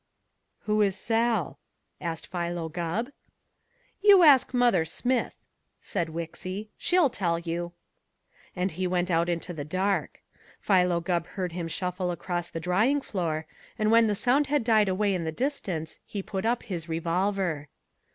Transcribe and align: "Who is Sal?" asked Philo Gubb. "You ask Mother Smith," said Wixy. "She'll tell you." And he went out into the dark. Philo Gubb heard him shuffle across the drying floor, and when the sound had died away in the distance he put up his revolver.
"Who 0.61 0.81
is 0.81 0.95
Sal?" 0.97 1.59
asked 2.01 2.25
Philo 2.25 2.69
Gubb. 2.69 3.11
"You 4.01 4.23
ask 4.23 4.51
Mother 4.51 4.83
Smith," 4.83 5.35
said 5.79 6.07
Wixy. 6.09 6.69
"She'll 6.79 7.11
tell 7.11 7.37
you." 7.37 7.73
And 8.55 8.71
he 8.71 8.87
went 8.87 9.11
out 9.11 9.29
into 9.29 9.53
the 9.53 9.63
dark. 9.63 10.23
Philo 10.59 11.01
Gubb 11.01 11.27
heard 11.37 11.51
him 11.51 11.67
shuffle 11.67 12.09
across 12.09 12.49
the 12.49 12.59
drying 12.59 13.01
floor, 13.01 13.45
and 13.77 13.91
when 13.91 14.07
the 14.07 14.15
sound 14.15 14.47
had 14.47 14.63
died 14.63 14.89
away 14.89 15.13
in 15.13 15.23
the 15.23 15.31
distance 15.31 15.99
he 16.07 16.23
put 16.23 16.47
up 16.47 16.63
his 16.63 16.89
revolver. 16.89 17.67